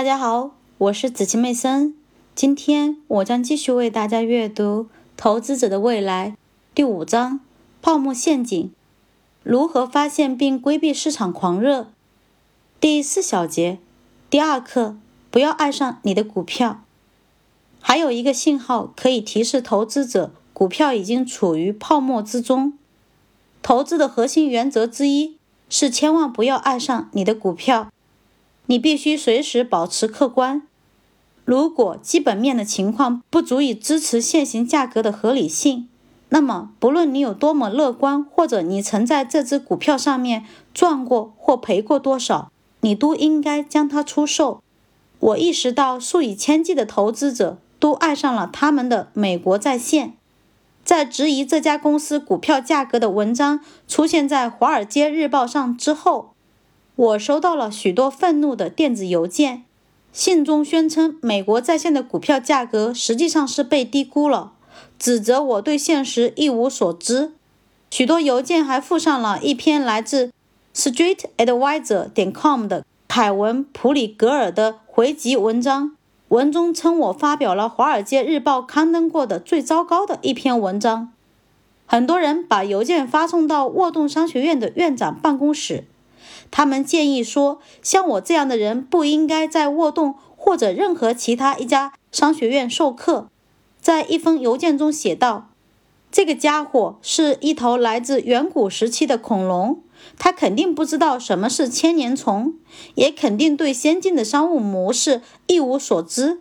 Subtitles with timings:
[0.00, 1.94] 大家好，我是紫气妹森。
[2.34, 4.84] 今天我将继续为大家阅读
[5.14, 6.30] 《投资者的未来》
[6.74, 7.40] 第五章：
[7.82, 8.72] 泡沫陷阱，
[9.42, 11.88] 如何发现并规避市场狂热。
[12.80, 13.78] 第四小节，
[14.30, 14.96] 第二课：
[15.30, 16.80] 不要爱上你的股票。
[17.82, 22.72] 还有一个信号可以提示投资者，股票已经处于泡沫之中。
[23.60, 25.36] 投资的核心原则之一
[25.68, 27.90] 是千万不要爱上你的股票。
[28.70, 30.62] 你必须随时保持客观。
[31.44, 35.88] 如果基本面的情况不足以支持现行价格的合理性，
[36.28, 44.62] 那么不论你有多么乐观，或者你曾在这只股票上面赚过或赔过多少，你都应该将它出售。
[45.18, 50.14] 我意识到数以千计的投资者都爱上了他们的美国在线。
[50.84, 56.30] 在质疑这家公司股票价格的文章出现在《华尔街日报》上之后。
[57.00, 59.64] 我收到了许多愤怒的电子邮件，
[60.12, 64.52] 信中宣称美国在线的股票价格实际上是被低估了，
[64.98, 67.32] 指责我对现实一无所知。
[67.90, 70.30] 许多邮件还附上了一篇来自
[70.74, 75.96] StreetAdvisor 点 com 的凯文·普里格尔的回击文章，
[76.28, 81.10] 文中称我发表了《华尔街日报》刊登过的最糟糕的一篇文章。
[81.86, 85.84] 很多人把邮件发送到沃顿商学院的院长办公室。
[86.50, 93.28] 他们建议说，像我这样的人不应该在沃顿或者任何其他一家商学院授课。
[93.80, 95.50] 在一封邮件中写道
[96.12, 99.80] ：“这个家伙是一头来自远古时期的恐龙，
[100.18, 102.54] 他肯定不知道什么是千年虫，
[102.96, 106.40] 也肯定对先进的商务模式一无所知。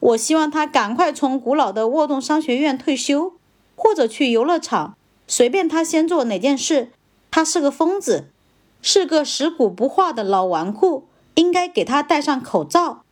[0.00, 3.34] 我希望他赶快从古老的沃顿商学院退休，
[3.74, 6.90] 或者去游乐场，随便他先做哪件事。
[7.30, 8.28] 他是个疯子。”
[8.80, 11.02] 是个食古不化的老纨绔，
[11.34, 13.02] 应该给他戴上口罩。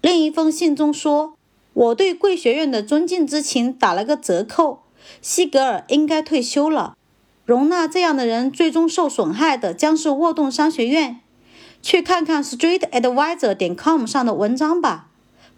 [0.00, 1.34] 另一封信中说
[1.74, 4.80] ：“我对贵学院的尊敬之情打了个折扣。
[5.20, 6.96] 西格尔应该退休了。
[7.44, 11.20] 容纳这样的人最终受损害的将是沃顿商学院。
[11.82, 15.08] 去看看 StreetAdvisor 点 com 上的文章吧。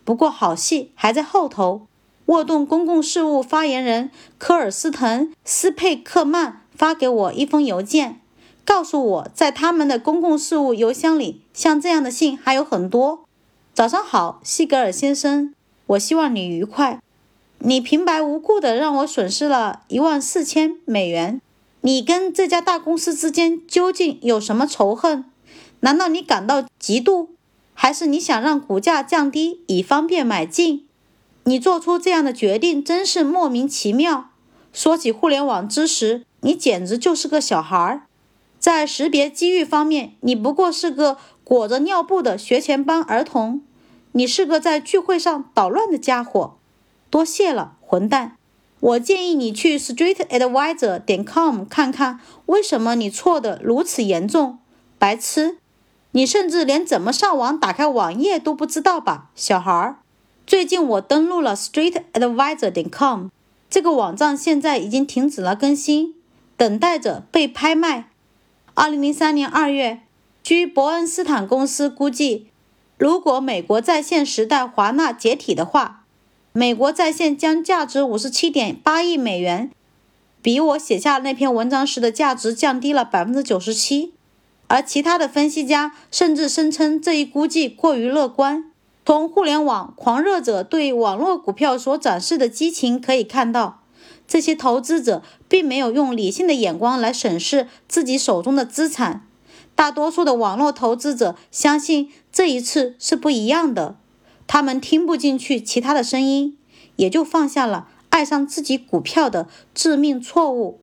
[0.05, 1.87] 不过好戏还在后头。
[2.27, 8.21] 沃顿公共事务发言人科尔斯滕·斯佩克曼发给我一封邮件。”
[8.65, 13.25] 告诉我，在他们的公共事务邮箱里，像这样的信还有很多。
[13.75, 15.55] 早上好，西格尔先生，
[15.87, 17.01] 我希望你愉快。
[17.59, 21.41] 你平白无故的让我损失了一万四千美元。
[21.81, 25.25] 你跟这家大公司之间究竟有什么仇恨？
[25.81, 27.29] 难道你感到嫉妒，
[27.75, 30.87] 还是你想让股价降低以方便买进？
[31.45, 34.31] 你做出这样的决定真是莫名其妙。
[34.73, 38.03] 说起互联网知识，你简直就是个小孩儿。
[38.63, 43.61] 在识别机遇方面，你不过是个裹着尿布的学前班儿童。
[44.13, 46.55] 你是个在聚会上捣乱的家伙。
[47.11, 48.37] 多谢了，混蛋！
[48.79, 54.61] 我建议你去 StreetAdvisor 点 com 看看，为什么你错的如此严重。
[54.97, 55.57] 白痴！
[56.13, 59.97] 你甚至连怎么上网打开网页都不知道吧，小孩儿。
[60.47, 63.27] 最近我登录了 StreetAdvisor 点 com，
[63.69, 66.15] 这个网站现在已经停止了更新，
[66.57, 68.11] 等待着被拍卖。
[68.75, 70.01] 二零零三年二月，
[70.43, 72.47] 据伯恩斯坦公司估计，
[72.97, 76.07] 如果美国在线时代华纳解体的话，
[76.53, 79.71] 美国在线将价值五十七点八亿美元，
[80.41, 84.15] 比我写下那篇文章时的价值降低了百分之九十七。
[84.69, 88.71] 而其他的分析家甚至声称这一估计过于乐观。
[89.05, 93.82] 从互联网狂热者对网络股票所展示的激情可以看到。
[94.27, 99.27] 这些投资者并没有用理性的眼光来审视自己手中的资产。
[99.75, 103.97] 大多数的网络投资者相信这一次是不一样的，
[104.47, 106.59] 他们听不进去其他的声音，
[106.97, 110.81] 也就放下了爱上自己股票的致命错误。